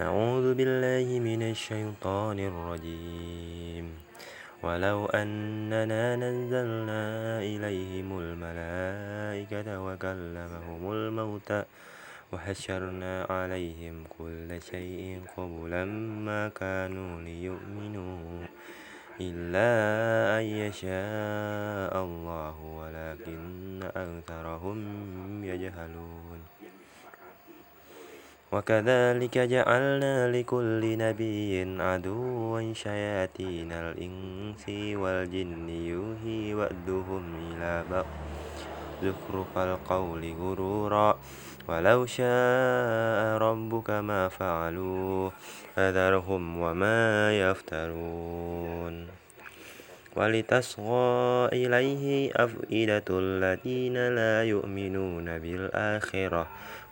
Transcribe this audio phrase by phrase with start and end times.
[0.00, 3.86] أعوذ بالله من الشيطان الرجيم.
[4.62, 7.04] ولو أننا نزلنا
[7.40, 11.62] إليهم الملائكة وكلمهم الموتى
[12.32, 15.84] وحشرنا عليهم كل شيء قبلا
[16.28, 18.44] ما كانوا ليؤمنوا
[19.20, 19.72] إلا
[20.38, 24.78] أن يشاء الله ولكن أكثرهم
[25.44, 26.25] يجهلون.
[28.56, 34.64] وكذلك جعلنا لكل نبي عدوا شياطين الإنس
[34.96, 38.06] والجن يوحي وأدهم إلى بعض
[39.02, 41.18] زخرف القول غرورا
[41.68, 45.30] ولو شاء ربك ما فعلوا
[45.76, 49.06] فذرهم وما يفترون.
[50.16, 56.46] ولتصغى إليه أفئدة الذين لا يؤمنون بالآخرة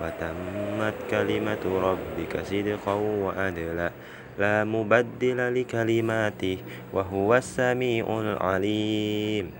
[0.00, 3.90] وتمت كلمة ربك صدقا وعدلا
[4.38, 6.58] لا مبدل لكلماته
[6.92, 9.50] وهو السميع العليم.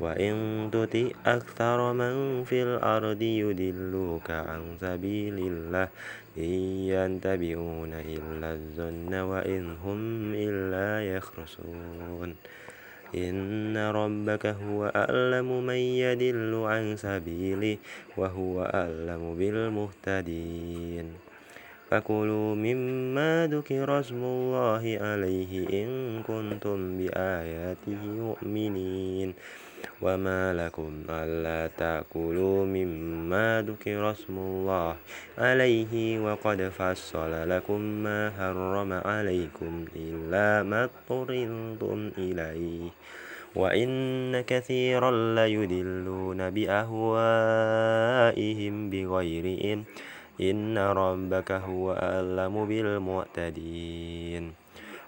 [0.00, 0.34] وإن
[0.72, 5.88] تطع أكثر من في الأرض يدلوك عن سبيل الله.
[6.38, 6.52] إن
[6.92, 12.36] ينتبعون إلا الظن وإن هم إلا يخرسون
[13.14, 17.76] إن ربك هو أعلم من يدل عن سبيله
[18.16, 21.06] وهو أعلم بالمهتدين.
[21.90, 29.34] فكلوا مما ذكر اسم الله عليه إن كنتم بآياته مؤمنين.
[30.02, 34.96] وما لكم ألا تأكلوا مما ذكر اسم الله
[35.38, 42.90] عليه وقد فصل لكم ما حرم عليكم إلا ما اضطررتم إليه
[43.56, 47.54] وإن كثيرا ليدلون بأهوائهم
[48.90, 49.46] بغير
[50.40, 54.65] إن ربك هو أعلم بالمعتدين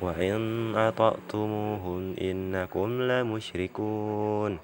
[0.00, 4.58] وإن أطعتموهم إنكم لمشركون.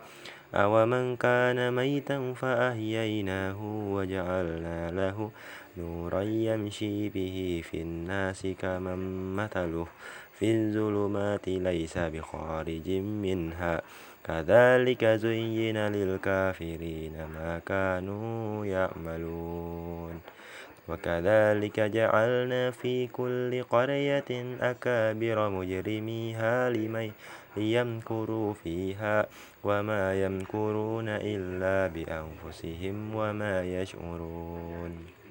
[0.54, 3.59] أومن كان ميتا فأحييناه
[3.92, 5.31] وجعلنا له
[5.78, 9.00] نورا يمشي به في الناس كمن
[9.37, 9.87] مثله
[10.32, 13.82] في الظلمات ليس بخارج منها.
[14.25, 20.21] كذلك زين للكافرين ما كانوا يعملون.
[20.88, 27.10] وكذلك جعلنا في كل قرية أكابر مجرميها لمن
[27.56, 29.26] ليمكروا فيها
[29.65, 35.22] وما يمكرون إلا بأنفسهم وما يشعرون.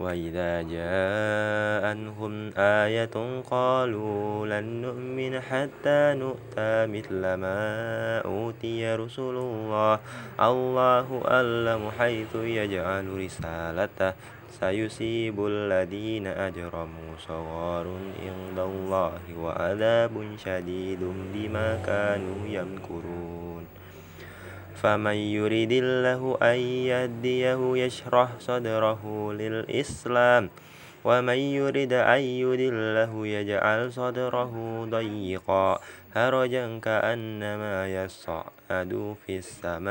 [0.00, 7.60] وإذا جاءنهم آية قالوا لن نؤمن حتى نؤتى مثل ما
[8.24, 9.98] أوتي رسل الله.
[10.40, 14.12] الله أعلم حيث يجعل رسالته.
[14.60, 17.86] سيصيب الذين أجرموا صغار
[18.24, 21.00] عند الله وعذاب شديد
[21.34, 23.49] بما كانوا يمكرون.
[24.82, 26.58] فمن يريد الله أن
[26.88, 30.50] يهديه يشرح صدره للإسلام
[31.04, 35.80] ومن يريد أن يدله يجعل صدره ضيقا
[36.16, 39.90] هرجا كأنما يصعد في السماء.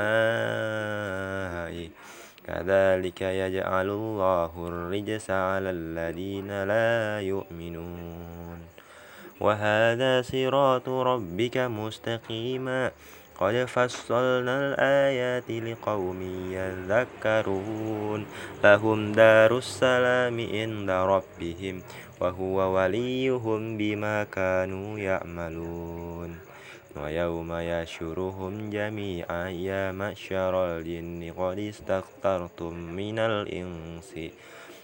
[2.48, 8.60] كذلك يجعل الله الرجس على الذين لا يؤمنون.
[9.40, 12.92] وهذا صراط ربك مستقيما.
[13.40, 16.22] قد فصلنا الآيات لقوم
[16.52, 18.26] يذكرون
[18.64, 21.82] لهم دار السلام عند ربهم
[22.22, 26.32] وهو وليهم بما كانوا يعملون
[26.96, 34.12] ويوم يشرهم جميعا يا معشر الجن قد استكثرتم من الإنس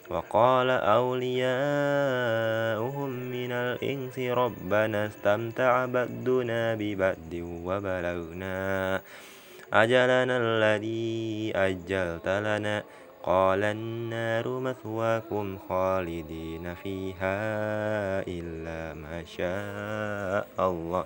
[0.10, 1.50] وقال أولياؤهم
[3.10, 7.34] من الإنس ربنا استمتع بدنا ببد
[7.66, 9.02] وبلغنا
[9.74, 12.84] أجلنا الذي أجلت لنا.
[13.25, 17.42] قال النار مثواكم خالدين فيها
[18.28, 21.06] إلا ما شاء الله.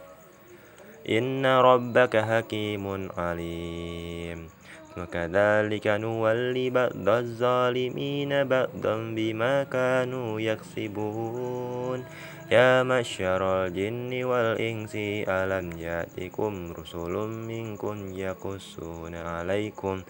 [1.10, 4.59] إن ربك حكيم عليم.
[5.00, 12.06] وكذلك نولي بعض الظالمين بعضا بما كانوا يكسبون.
[12.52, 14.94] يا معشر الجن والإنس
[15.30, 17.16] ألم يأتكم رسل
[17.52, 20.02] منكم يقصون عليكم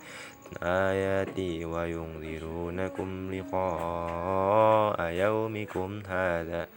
[0.64, 6.68] آياتي وينذرونكم لقاء يومكم هذا؟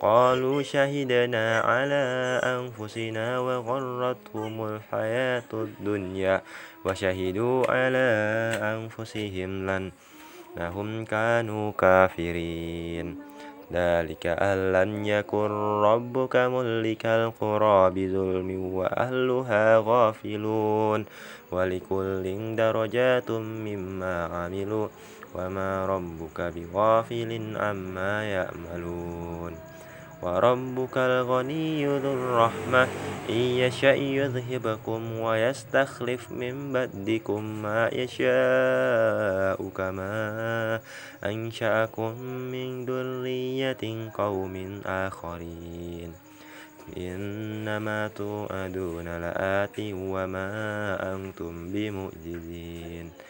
[0.00, 2.04] قالوا شهدنا على
[2.44, 6.42] أنفسنا وغرتهم الحياة الدنيا
[6.84, 8.08] وشهدوا على
[8.62, 13.18] أنفسهم لأنهم كانوا كافرين.
[13.72, 15.50] ذلك أن لم يكن
[15.84, 21.04] ربك ملك القرى بظلم وأهلها غافلون.
[21.52, 24.88] ولكل درجات مما عملوا
[25.34, 29.69] وما ربك بغافل عما يعملون.
[30.22, 32.82] وربك الغني ذو الرحمة
[33.30, 33.34] إن
[33.64, 40.80] يشأ يذهبكم ويستخلف من بدكم ما يشاء كما
[41.24, 46.12] أنشأكم من ذرية قوم آخرين.
[46.96, 50.52] إنما توعدون لآت وما
[51.14, 53.29] أنتم بمعجزين.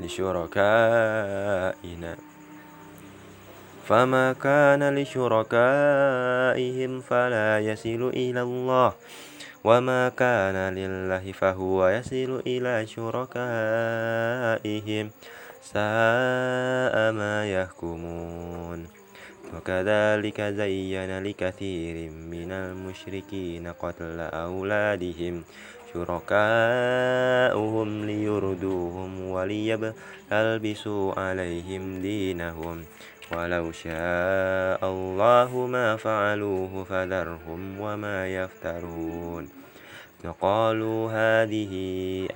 [0.00, 1.70] لشركائنا.
[3.86, 8.92] فما كان لشركائهم فلا يصل إلى الله.
[9.64, 13.30] وما كان لله فهو يصل إلى شركائهم.
[15.62, 18.86] ساء ما يحكمون.
[19.56, 25.44] وكذلك زين لكثير من المشركين قتل أولادهم.
[25.94, 32.84] شركاؤهم ليردوهم وليلبسوا عليهم دينهم
[33.32, 39.48] ولو شاء الله ما فعلوه فذرهم وما يفترون.
[40.40, 41.72] قالوا هذه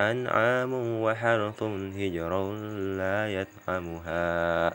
[0.01, 1.63] أنعام وحرث
[1.99, 2.53] هجر
[2.97, 4.73] لا يطعمها.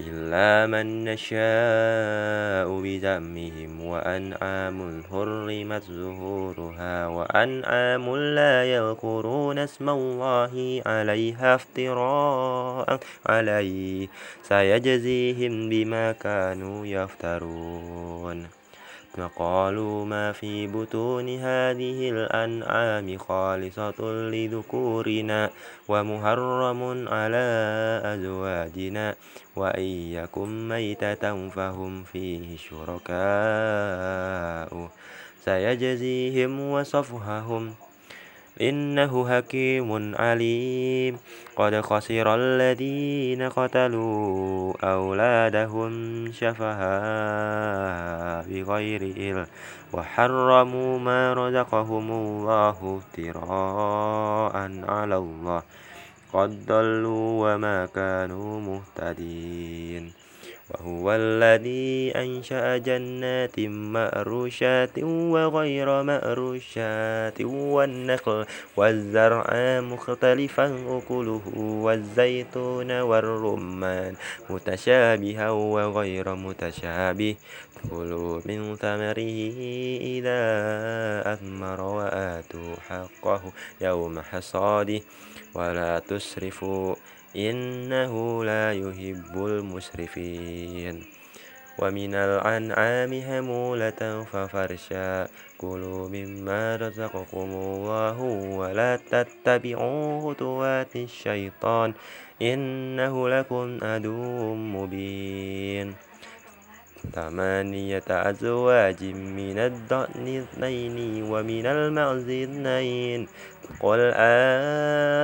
[0.00, 14.08] إلا من نشاء بذمهم وأنعام حرمت ظهورها وأنعام لا يذكرون اسم الله عليها افتراء عليه.
[14.42, 18.65] سيجزيهم بما كانوا يفترون.
[19.16, 25.50] فقالوا ما في بطون هذه الأنعام خالصة لذكورنا
[25.88, 27.46] ومحرم على
[28.04, 29.14] أزواجنا
[29.56, 29.88] وإن
[30.20, 33.16] يكن ميتة فهم فيه شركاء.
[35.44, 37.74] سيجزيهم وصفهم
[38.60, 41.18] إنه حكيم عليم.
[41.56, 45.92] قد خسر الذين قتلوا أولادهم
[46.32, 46.96] شفها
[48.42, 49.46] بغير علم
[49.92, 54.56] وحرموا ما رزقهم الله افتراء
[54.88, 55.62] على الله.
[56.32, 60.25] قد ضلوا وما كانوا مهتدين.
[60.70, 68.46] وهو الذي أنشأ جنات مأروشات وغير مأروشات والنخل
[68.76, 69.46] والزرع
[69.80, 70.66] مختلفا
[70.98, 74.14] أكله والزيتون والرمان
[74.50, 77.34] متشابها وغير متشابه.
[77.90, 79.52] كلوا من ثمره
[80.00, 80.42] إذا
[81.32, 83.42] أثمر وآتوا حقه
[83.80, 85.00] يوم حصاده.
[85.54, 86.94] ولا تسرفوا
[87.36, 91.04] إنه لا يحب المسرفين.
[91.78, 95.28] ومن الأنعام همولة ففرشا
[95.58, 98.20] كلوا مما رزقكم الله
[98.56, 101.94] ولا تتبعوا خطوات الشيطان
[102.42, 105.94] إنه لكم عدو مبين.
[107.12, 113.28] ثمانية أزواج من الضأن اثنين ومن المعز اثنين.
[113.80, 114.00] قل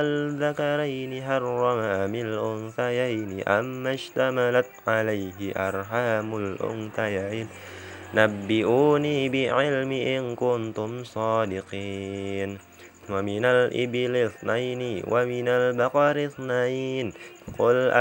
[0.03, 7.47] الذكرين حرم أم الأنثيين أما اشتملت عليه أرحام الأنثيين.
[8.13, 12.72] نبئوني بعلم إن كنتم صادقين.
[13.09, 17.13] ومن الإبل اثنين ومن البقر اثنين
[17.59, 17.91] قل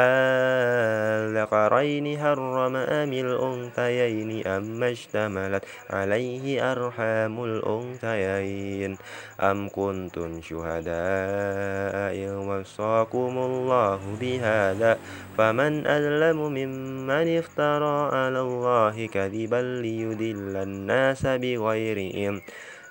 [1.22, 8.96] الذكرين حرم أم الأنثيين أما اشتملت عليه أرحام الأنثيين
[9.40, 12.16] أم كنتم شهداء
[12.46, 14.98] وصاكم الله بهذا
[15.38, 22.40] فمن أظلم ممن افترى على الله كذبا ليدل الناس بغير علم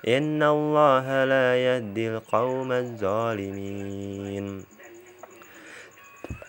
[0.08, 4.64] إن الله لا يهدي القوم الظالمين.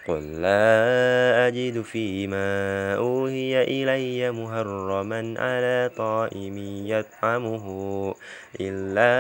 [0.07, 6.57] قل لا أجد فيما أوهي إلي مهرما على طائم
[6.87, 7.65] يطعمه
[8.61, 9.13] إلا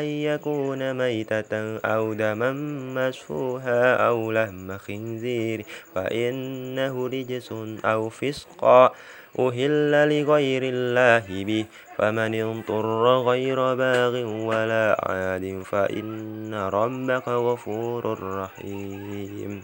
[0.00, 2.52] أن يكون ميتة أو دما
[2.96, 7.52] مسفوها أو لهم خنزير فإنه رجس
[7.84, 8.92] أو فسقا
[9.38, 11.66] أهل لغير الله به
[11.98, 19.62] فمن اضطر غير باغ ولا عاد فإن ربك غفور رحيم.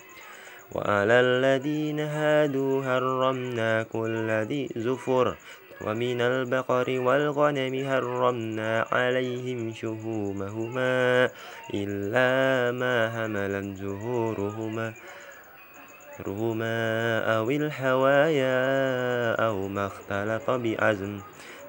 [0.72, 5.36] وعلى الذين هادوا هرمنا كل ذي زفر
[5.80, 11.30] ومن البقر والغنم هرمنا عليهم شهومهما
[11.74, 12.30] إلا
[12.72, 14.94] ما هملا زهورهما
[16.26, 16.78] رهما
[17.36, 18.54] أو الحوايا
[19.34, 21.20] أو ما اختلط بعزم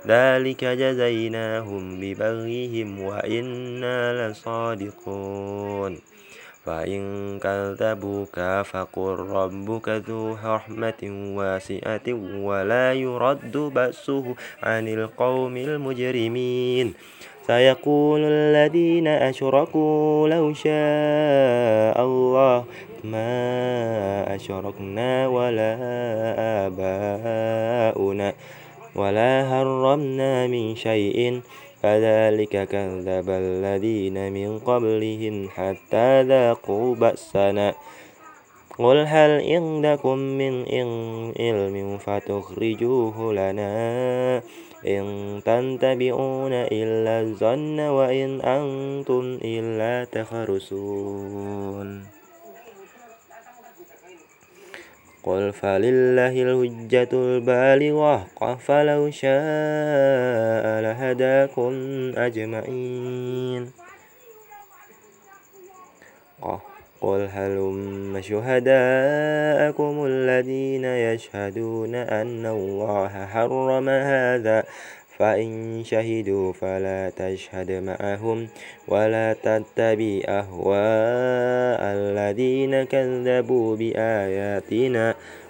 [0.08, 5.98] ذلك جزيناهم ببغيهم وإنا لصادقون.
[6.66, 7.02] فإن
[7.40, 11.02] كذبوك فقل ربك ذو رحمة
[11.38, 12.08] واسعة
[12.42, 16.94] ولا يرد بأسه عن القوم المجرمين.
[17.48, 22.66] سيقول الذين أشركوا لو شاء الله
[23.04, 25.78] ما أشركنا ولا
[26.66, 28.34] آباؤنا.
[28.96, 31.42] ولا هرمنا من شيء
[31.84, 37.76] كذلك كذب الذين من قبلهم حتى ذاقوا بأسنا
[38.80, 40.66] قل هل عندكم من
[41.40, 44.42] علم فتخرجوه لنا
[44.88, 52.15] إن تنتبعون إلا الظن وإن أنتم إلا تخرسون
[55.26, 58.28] قل فلله الحجة البالغة.
[58.56, 61.74] فلو شاء لهداكم
[62.18, 63.72] أجمعين.
[67.02, 74.64] قل هلم شهداءكم الذين يشهدون أن الله حرم هذا.
[75.16, 78.48] فإن شهدوا فلا تشهد معهم
[78.88, 85.15] ولا تتبع أهواء الذين كذبوا بآياتنا.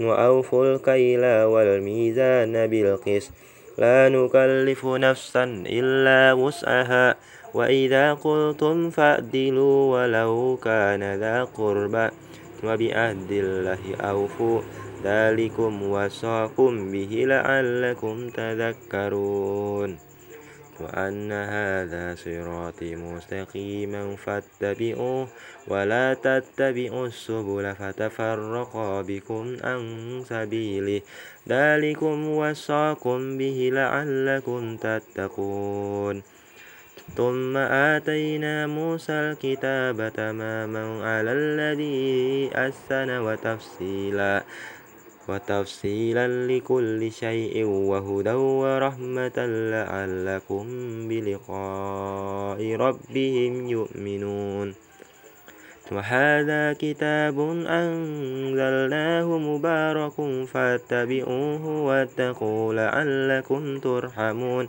[0.00, 3.32] وأوفوا الكيل والميزان بالقسط.
[3.78, 7.14] لا نكلف نفسا إلا وسعها.
[7.54, 12.08] وإذا قلتم فأدلوا ولو كان ذا قربى.
[12.64, 14.60] وبعهد الله أوفوا.
[15.04, 20.13] ذلكم وصاكم به لعلكم تذكرون.
[20.80, 25.28] وأن هذا صراطي مستقيما فاتبعوه
[25.68, 28.72] ولا تتبعوا السبل فتفرق
[29.08, 29.80] بكم عن
[30.28, 31.00] سبيله.
[31.48, 36.22] ذلكم وصاكم به لعلكم تتقون.
[37.16, 44.44] ثم آتينا موسى الكتاب تماما على الذي أحسن وتفصيلا.
[45.28, 49.38] وتفصيلا لكل شيء وهدى ورحمة
[49.72, 50.64] لعلكم
[51.08, 54.74] بلقاء ربهم يؤمنون.
[55.92, 60.16] وهذا كتاب أنزلناه مبارك
[60.52, 64.68] فاتبعوه واتقوا لعلكم ترحمون.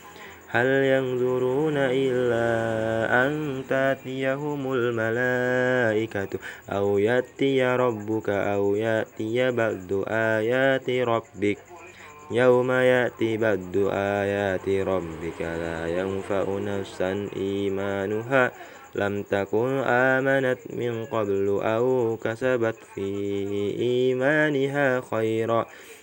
[0.51, 2.47] هل ينظرون إلا
[3.27, 6.39] أن تأتيهم الملائكة
[6.69, 11.57] أو يأتي ربك أو يأتي بعد آيات ربك؟
[12.31, 18.51] يوم يأتي بعد آيات ربك لا ينفع نفسا إيمانها.
[18.95, 23.07] لم تكن آمنت من قبل أو كسبت في
[23.79, 25.65] إيمانها خيرا.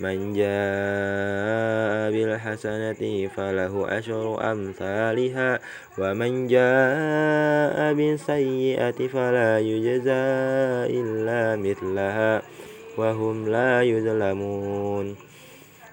[0.00, 5.58] من جاء بالحسنة فله أشر أمثالها
[5.98, 10.24] ومن جاء بالسيئة فلا يجزى
[11.00, 12.42] إلا مثلها
[12.98, 15.16] وهم لا يظلمون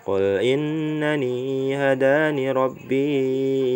[0.06, 3.20] قل إنني هداني ربي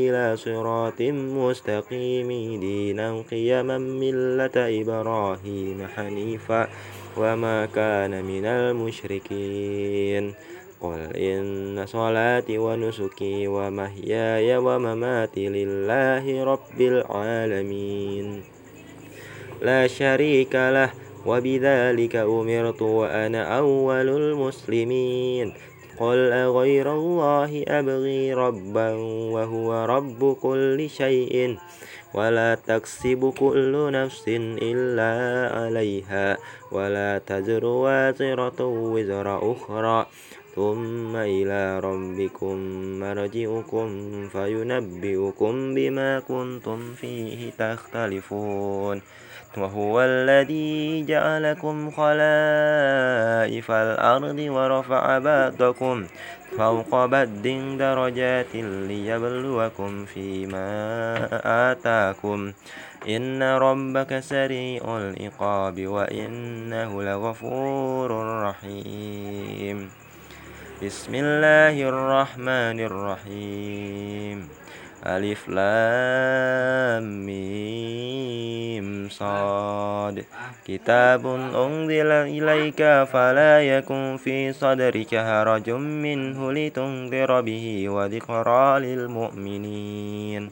[0.09, 1.01] إلى صراط
[1.37, 6.67] مستقيم دينا قيما ملة إبراهيم حنيفا
[7.17, 10.33] وما كان من المشركين
[10.81, 18.43] قل إن صلاتي ونسكي ومحياي ومماتي لله رب العالمين
[19.61, 20.91] لا شريك له
[21.25, 25.53] وبذلك أمرت وأنا أول المسلمين
[25.99, 28.93] قل أغير الله أبغي ربا
[29.33, 31.57] وهو رب كل شيء
[32.15, 34.23] ولا تكسب كل نفس
[34.71, 35.11] إلا
[35.57, 36.37] عليها
[36.71, 40.05] ولا تزر وازرة وزر أخرى.
[40.55, 42.55] ثم إلى ربكم
[42.99, 43.87] مرجعكم
[44.27, 49.01] فينبئكم بما كنتم فيه تختلفون.
[49.57, 56.05] وهو الذي جعلكم خلائف الأرض ورفع بعضكم
[56.57, 57.45] فوق بد
[57.77, 60.67] درجات ليبلوكم فيما
[61.71, 62.51] آتاكم.
[63.07, 68.09] إن ربك سريع العقاب وإنه لغفور
[68.43, 70.04] رحيم.
[70.83, 74.49] بسم الله الرحمن الرحيم.
[75.07, 80.25] ألف لام ميم صاد.
[80.67, 90.51] كتاب أنزل إليك فلا يكن في صدرك هرج منه لتنذر به وذكرى للمؤمنين.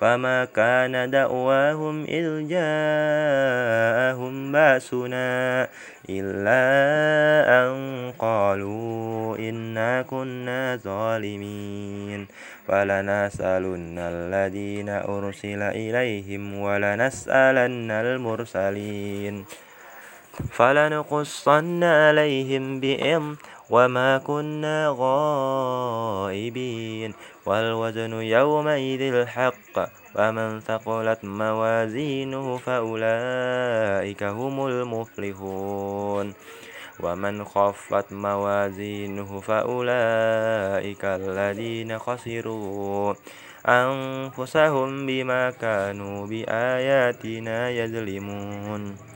[0.00, 5.68] فما كان دأواهم إذ جاءهم بأسنا
[6.10, 6.62] إلا
[7.60, 7.72] أن
[8.18, 12.26] قالوا إنا كنا ظالمين
[12.68, 19.44] فلنسألن الذين أرسل إليهم ولنسألن المرسلين
[20.52, 23.36] فلنقصن عليهم بإم
[23.70, 27.14] وما كنا غائبين
[27.50, 29.74] والوزن يومئذ الحق
[30.14, 36.34] فمن ثقلت موازينه فأولئك هم المفلحون.
[37.00, 43.14] ومن خفت موازينه فأولئك الذين خسروا
[43.66, 49.09] أنفسهم بما كانوا بآياتنا يظلمون.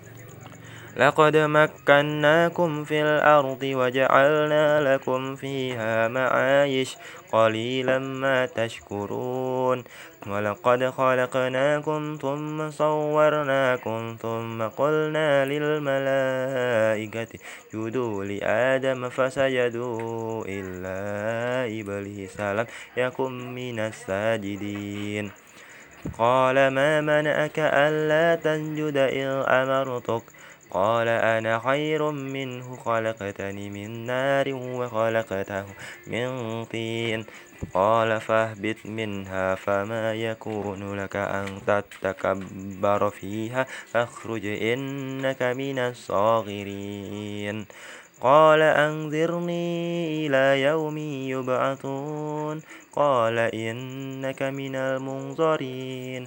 [0.96, 6.96] لقد مكناكم في الأرض وجعلنا لكم فيها معايش
[7.32, 9.84] قليلا ما تشكرون.
[10.26, 17.38] ولقد خلقناكم ثم صورناكم ثم قلنا للملائكة
[17.74, 21.00] جدوا لآدم فسجدوا إلا
[21.80, 25.30] إبليس لم يكن من الساجدين.
[26.18, 30.33] قال ما منعك ألا تنجد إذ أمرتك؟
[30.74, 35.64] قال أنا خير منه خلقتني من نار وخلقته
[36.06, 37.26] من طين.
[37.74, 47.66] قال فاهبط منها فما يكون لك أن تتكبر فيها فاخرج إنك من الصاغرين.
[48.20, 56.26] قال أنذرني إلى يوم يبعثون قال إنك من المنظرين.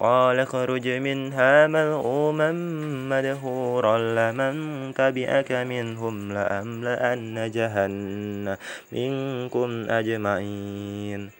[0.00, 2.52] قال اخرج منها ملؤوما
[3.10, 4.54] مدحورا لمن
[4.94, 8.56] تبعك منهم لأملأن جهنم
[8.92, 11.39] منكم أجمعين.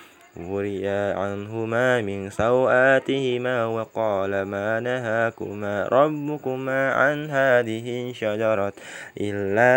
[0.37, 8.73] وريا عنهما من سوآتهما وقال ما نهاكما ربكما عن هذه الشجرة
[9.21, 9.75] إلا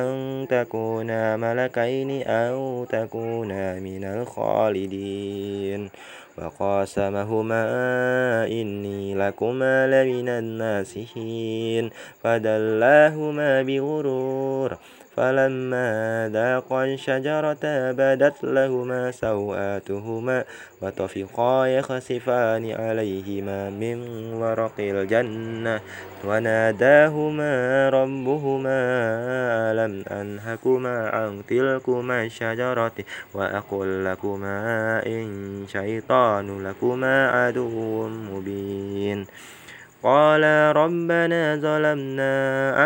[0.00, 5.90] أن تكونا ملكين أو تكونا من الخالدين
[6.38, 7.64] وقاسمهما
[8.46, 11.90] إني لكما لمن الناسحين
[12.22, 14.76] فدلاهما بغرور
[15.18, 20.44] فلما ذاقا الشجرة بدت لهما سوآتهما
[20.82, 23.98] وطفقا يخسفان عليهما من
[24.32, 25.80] ورق الجنة
[26.24, 27.52] وناداهما
[27.88, 28.78] ربهما
[29.72, 32.96] ألم أنهكما عن تلكما الشجرة
[33.34, 34.58] وأقل لكما
[35.06, 35.28] إن
[35.68, 39.26] شيطان لكما عدو مبين
[40.02, 42.34] قالا ربنا ظلمنا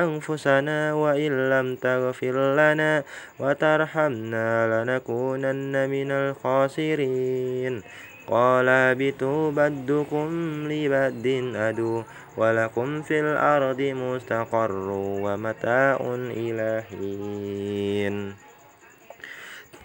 [0.05, 3.05] أنفسنا وإن لم تغفر لنا
[3.41, 7.83] وترحمنا لنكونن من الخاسرين.
[8.27, 10.29] قال اهبطوا بدكم
[10.73, 12.03] لبد أدو
[12.37, 14.89] ولكم في الأرض مستقر
[15.25, 15.97] ومتاع
[16.37, 18.35] إلى حين.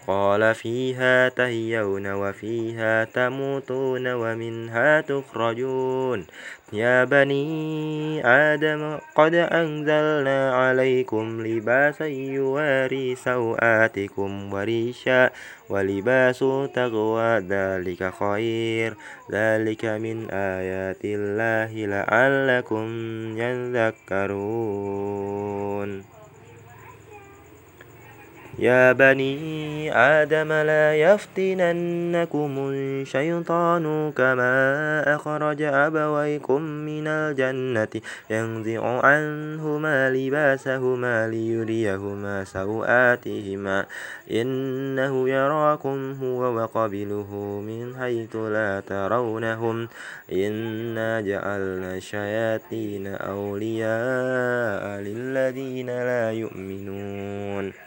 [0.08, 6.26] قال فيها تهيون وفيها تموتون ومنها تخرجون.
[6.74, 15.30] يا بني آدم قد أنزلنا عليكم لباسا يواري سوآتكم وريشا
[15.70, 16.40] ولباس
[16.74, 17.40] تقوى.
[17.40, 18.94] ذلك خير.
[19.32, 22.88] ذلك من آيات الله لعلكم
[23.38, 24.98] يذكرون.
[28.60, 38.02] يا بني آدم لا يفتننكم الشيطان كما أخرج أبويكم من الجنة.
[38.30, 43.86] ينزع عنهما لباسهما ليريهما سوآتهما.
[44.32, 49.88] إنه يراكم هو وقبله من حيث لا ترونهم.
[50.32, 57.87] إنا جعلنا الشياطين أولياء للذين لا يؤمنون.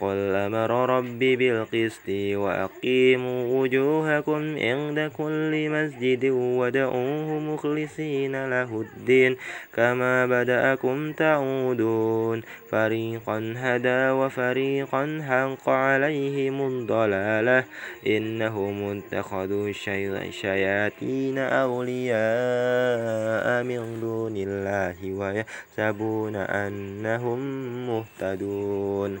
[0.00, 9.36] قل أمر ربي بالقسط وأقيموا وجوهكم عند كل مسجد ودعوه مخلصين له الدين
[9.76, 12.42] كما بدأكم تعودون.
[12.70, 17.64] فريقا هدى وفريقا حق عليهم الضلالة.
[18.06, 22.20] إنهم اتخذوا الشياطين أولياء
[23.62, 27.38] من دون الله ويحسبون أنهم
[27.88, 29.20] مهتدون.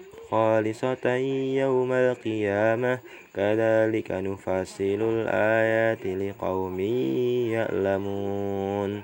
[0.31, 1.15] خالصة
[1.55, 2.99] يوم القيامة.
[3.35, 6.79] كذلك نفصل الآيات لقوم
[7.49, 9.03] يعلمون.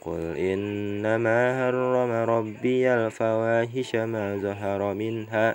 [0.00, 5.54] قل إنما حرم ربي الفواحش ما ظهر منها.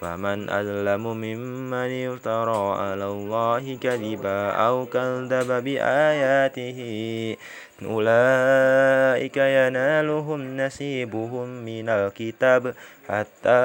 [0.00, 6.78] فمن أظلم ممن افترى على الله كذبا أو كذب بآياته
[7.84, 12.74] أولئك ينالهم نصيبهم من الكتاب
[13.08, 13.62] حتى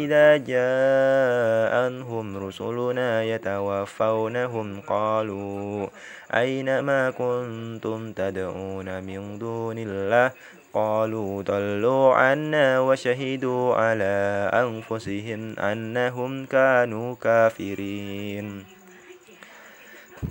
[0.00, 5.86] إذا جاءهم رسلنا يتوفونهم قالوا
[6.34, 10.32] أين ما كنتم تدعون من دون الله؟
[10.78, 14.14] قالوا ضلوا عنا وشهدوا على
[14.54, 18.64] أنفسهم أنهم كانوا كافرين.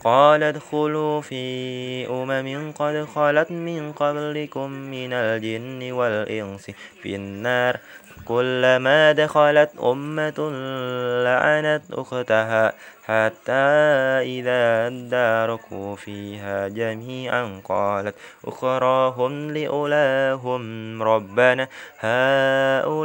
[0.04, 1.44] قال ادخلوا في
[2.08, 6.66] أمم قد خلت من قبلكم من الجن والإنس
[7.02, 7.78] في النار
[8.28, 10.52] كلما دخلت أمة
[11.24, 13.68] لعنت أختها حتى
[14.22, 21.68] إذا اداركوا فيها جميعا قالت أخراهم لأولاهم ربنا
[22.00, 22.98] هؤلاء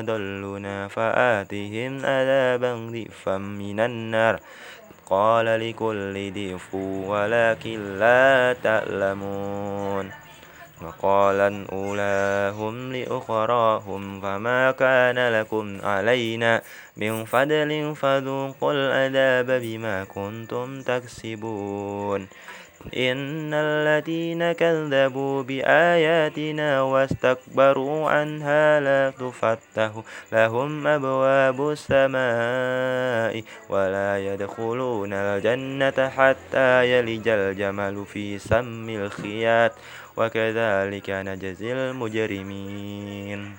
[0.00, 4.40] أضلنا فآتهم عذابا ضعفا من النار.
[5.06, 6.74] قال لكل ضعف
[7.08, 10.27] ولكن لا تعلمون.
[10.82, 16.62] وقال أولاهم لأخراهم فما كان لكم علينا
[16.96, 22.28] من فضل فذوقوا العذاب بما كنتم تكسبون.
[22.96, 29.90] إن الذين كذبوا بآياتنا واستكبروا عنها لا تفتح
[30.32, 39.72] لهم أبواب السماء ولا يدخلون الجنة حتى يلج الجمل في سم الخياط
[40.18, 43.56] وكذلك نجزي المجرمين.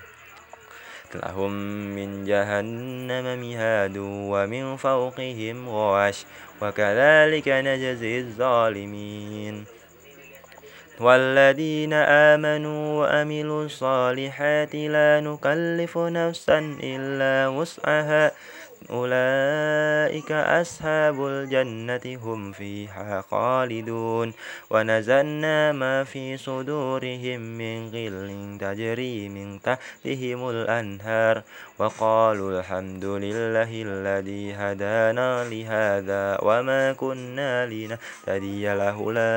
[1.15, 1.51] لهم
[1.95, 6.17] من جهنم مهاد ومن فوقهم غواش
[6.61, 9.65] وكذلك نجزي الظالمين.
[10.99, 18.31] والذين آمنوا وأملوا الصالحات لا نكلف نفسا إلا وسعها
[18.89, 24.33] أولئك أصحاب الجنة هم فيها خالدون.
[24.69, 31.43] ونزلنا ما في صدورهم من غل تجري من تحتهم الأنهار.
[31.79, 39.31] وقالوا الحمد لله الذي هدانا لهذا وما كنا لنهتدي لولا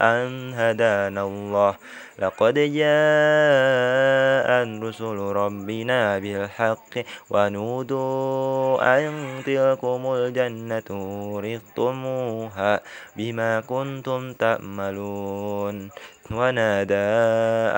[0.00, 1.74] أن هدانا الله.
[2.18, 4.48] لقد جاء
[4.82, 6.92] رسل ربنا بالحق
[7.30, 9.12] ونودوا أن
[9.46, 10.88] تلكم الجنة
[11.32, 12.80] ورثتموها
[13.16, 15.90] بما كنتم تأملون.
[16.30, 17.12] ونادى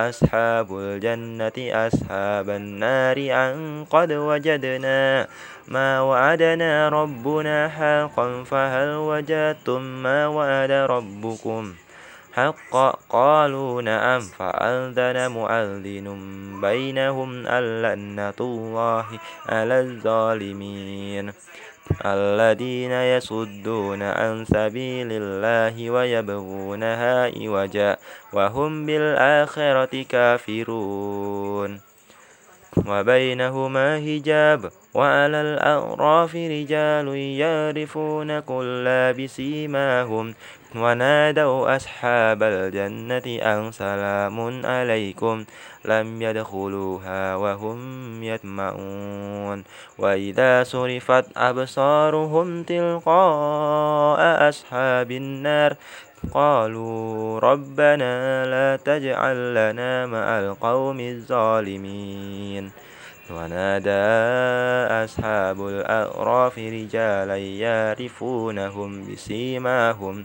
[0.09, 5.27] أصحاب الجنة أصحاب النار أن قد وجدنا
[5.69, 11.84] ما وعدنا ربنا حقا فهل وجدتم ما وعد ربكم؟
[12.35, 16.09] حقا قالوا نعم فأذن مؤذن
[16.61, 19.07] بينهم ألنة الله
[19.49, 21.33] على الظالمين
[22.05, 27.97] الذين يصدون عن سبيل الله ويبغونها عوجا
[28.33, 31.81] وهم بالآخرة كافرون.
[32.87, 40.35] وبينهما حجاب وعلى الأعراف رجال يعرفون كلا بسيماهم
[40.75, 45.45] ونادوا أصحاب الجنة أن سلام عليكم.
[45.85, 47.79] لم يدخلوها وهم
[48.23, 49.65] يطمعون
[49.99, 55.77] وإذا صرفت أبصارهم تلقاء أصحاب النار
[56.35, 62.71] قالوا ربنا لا تجعل لنا مع القوم الظالمين.
[63.31, 64.05] ونادى
[65.05, 70.25] أصحاب الأعراف رجالا يعرفونهم بسيماهم.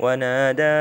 [0.00, 0.80] ونادى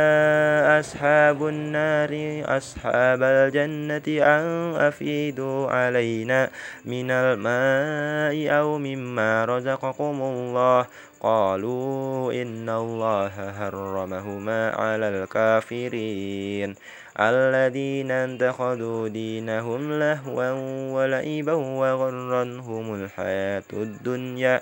[0.79, 2.11] أصحاب النار
[2.57, 6.49] أصحاب الجنة أن أفيدوا علينا
[6.85, 10.85] من الماء أو مما رزقكم الله.
[11.19, 16.75] قالوا إن الله حرمهما على الكافرين.
[17.19, 20.51] الذين اتخذوا دينهم لهوا
[20.95, 24.61] ولعبا وغرنهم الحياة الدنيا.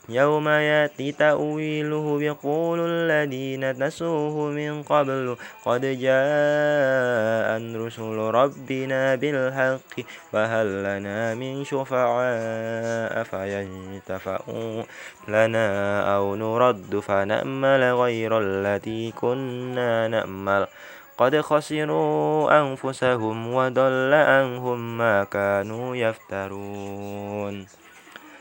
[0.11, 9.93] يوم يأتي تأويله يقول الذين نسوه من قبل قد جاء رسل ربنا بالحق
[10.31, 14.83] فهل لنا من شفعاء فينتفعوا
[15.27, 15.67] لنا
[16.15, 20.67] أو نرد فنأمل غير التي كنا نأمل
[21.17, 27.65] قد خسروا أنفسهم وضل عنهم ما كانوا يفترون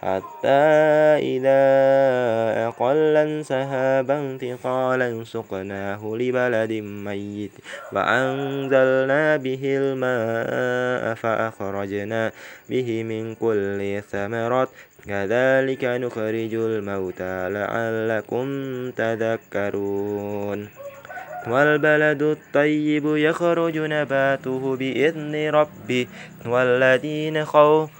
[0.00, 0.64] حتى
[1.36, 1.62] إذا
[2.68, 7.50] أقل سهابا ثقالا سقناه لبلد ميت
[7.92, 12.32] وأنزلنا به الماء فأخرجنا
[12.70, 14.68] به من كل ثمرات.
[15.08, 18.46] كذلك نخرج الموتى لعلكم
[18.90, 20.68] تذكرون.
[21.48, 26.06] والبلد الطيب يخرج نباته بإذن ربه.
[26.46, 27.99] والذين خوف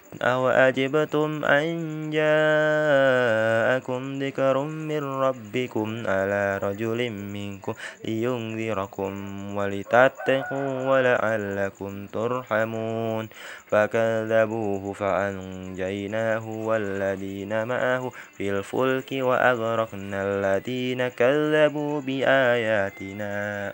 [0.21, 7.73] أو أجبتم أن جاءكم ذكر من ربكم على رجل منكم
[8.05, 9.13] لينذركم
[9.55, 13.29] ولتتقوا ولعلكم ترحمون.
[13.67, 23.73] فكذبوه فأنجيناه والذين معه في الفلك وأغرقنا الذين كذبوا بآياتنا.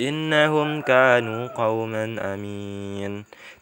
[0.00, 3.24] إنهم كانوا قوما أمين.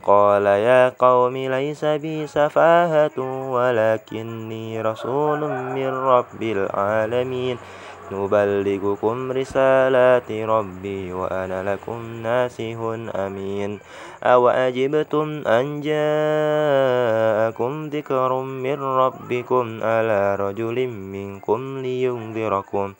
[0.00, 3.16] قال يا قوم ليس بي سفاهة
[3.52, 7.58] ولكني رسول من رب العالمين.
[8.12, 12.94] نبلغكم رسالات ربي وأنا لكم ناسه
[13.26, 13.78] أمين.
[14.22, 22.94] أو أجبتم أن جاءكم ذكر من ربكم على رجل منكم لينذركم.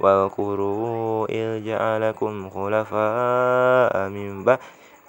[0.00, 4.58] واذكروا إذ جعلكم خلفاء من بعد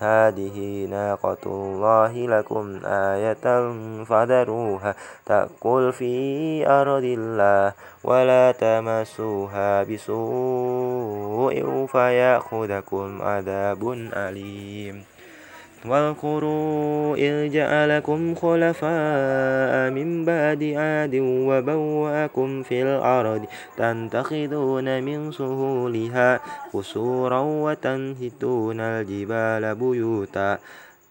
[0.00, 3.72] هذه ناقة الله لكم آية
[4.04, 4.94] فذروها
[5.26, 7.72] تأكل في أرض الله
[8.04, 15.17] ولا تمسوها بسوء فيأخذكم عذاب أليم
[15.86, 26.40] واذكروا إذ جعلكم خلفاء من بعد عاد وبوأكم في الأرض تنتخذون من سهولها
[26.72, 30.58] قصورا وتنهتون الجبال بيوتا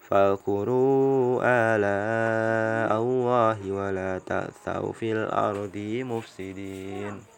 [0.08, 7.37] فاذكروا آلاء الله ولا تأثوا في الأرض مفسدين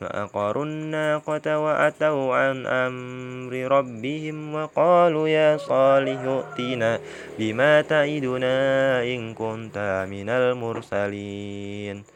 [0.00, 7.00] فأقروا الناقة وأتوا عن أمر ربهم وقالوا يا صالح ائتنا
[7.38, 8.56] بما تعدنا
[9.02, 12.13] إن كنت من المرسلين.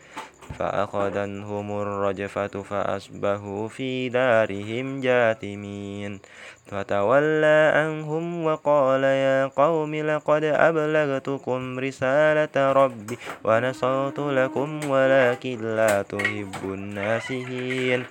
[0.59, 6.21] فأخذنهم الرجفة فأصبحوا في دارهم جاثمين.
[6.69, 18.05] فتولى عنهم وقال يا قوم لقد أبلغتكم رسالة ربي ونصرت لكم ولكن لا تحب الناسين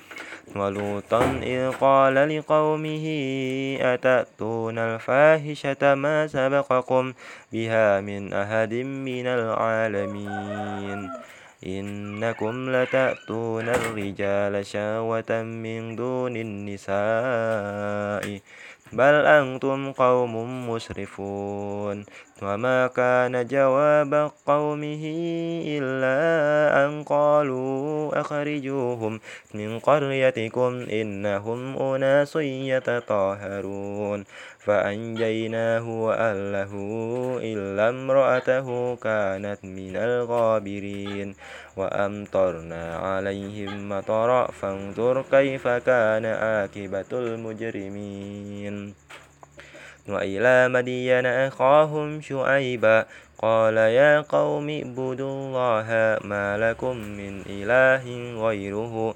[0.55, 3.05] ولوطا إذ قال لقومه
[3.81, 7.13] أتأتون الفاحشة ما سبقكم
[7.53, 11.09] بها من أحد من العالمين.
[11.65, 18.25] إنكم لتأتون الرجال شهوة من دون النساء
[18.93, 20.33] بل أنتم قوم
[20.69, 22.05] مسرفون.
[22.41, 25.03] وما كان جواب قومه
[25.65, 26.17] إلا
[26.85, 29.19] أن قالوا أخرجوهم
[29.53, 34.23] من قريتكم إنهم أناس يتطهرون
[34.59, 36.71] فأنجيناه وأهله
[37.43, 41.35] إلا امرأته كانت من الغابرين
[41.77, 48.93] وأمطرنا عليهم مطرا فانظر كيف كان عاقبة المجرمين
[50.09, 53.05] وإلى مدين أخاهم شعيبا
[53.37, 55.87] قال يا قوم اعبدوا الله
[56.27, 58.03] ما لكم من إله
[58.47, 59.15] غيره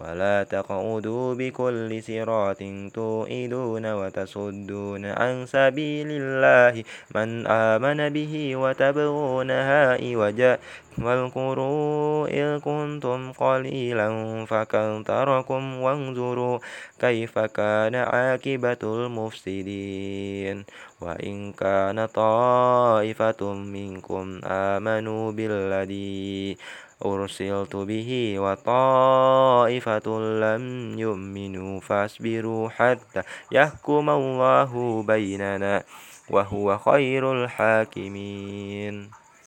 [0.00, 2.62] ولا تقعدوا بكل صراط
[2.94, 6.84] توئدون وتصدون عن سبيل الله
[7.14, 10.58] من آمن به وتبغونها عوجا
[10.98, 14.08] واذكروا إذ كنتم قليلا
[14.46, 16.58] فكثركم وانظروا
[17.00, 20.64] كيف كان عاقبة المفسدين
[21.00, 26.56] وإن كان طائفة منكم آمنوا بالذي
[27.04, 33.22] أرسلت به وطائفة لم يؤمنوا فاصبروا حتى
[33.52, 35.84] يحكم الله بيننا
[36.30, 39.10] وهو خير الحاكمين.